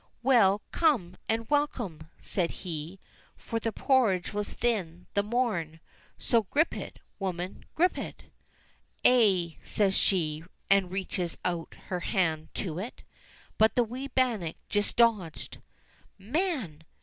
[0.23, 2.99] "Well, come and welcome," says he,
[3.37, 5.79] "for the porridge was thin the morn;
[6.17, 7.65] so grip it, woman!
[7.75, 8.23] grip it!"
[9.05, 13.03] "Aye," says she, and reaches out her hand to it.
[13.59, 15.59] But the wee bannock just dodged.
[16.17, 16.83] "Man